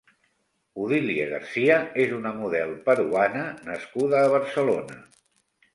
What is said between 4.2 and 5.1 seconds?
a Barcelona.